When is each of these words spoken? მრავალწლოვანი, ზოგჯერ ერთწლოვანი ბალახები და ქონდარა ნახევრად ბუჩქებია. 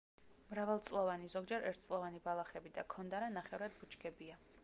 მრავალწლოვანი, 0.51 1.27
ზოგჯერ 1.33 1.67
ერთწლოვანი 1.73 2.23
ბალახები 2.27 2.73
და 2.79 2.87
ქონდარა 2.95 3.31
ნახევრად 3.37 3.79
ბუჩქებია. 3.83 4.43